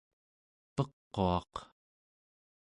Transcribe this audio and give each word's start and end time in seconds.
pequaq 0.75 1.53